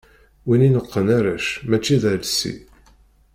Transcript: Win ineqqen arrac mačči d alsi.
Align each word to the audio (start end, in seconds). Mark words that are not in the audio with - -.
Win 0.45 0.65
ineqqen 0.67 1.07
arrac 1.17 1.47
mačči 1.69 1.97
d 2.01 2.03
alsi. 2.13 2.53